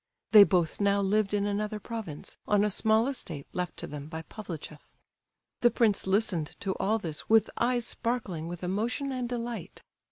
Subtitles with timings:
[0.31, 4.23] They both now lived in another province, on a small estate left to them by
[4.23, 4.89] Pavlicheff.
[5.59, 9.83] The prince listened to all this with eyes sparkling with emotion and delight.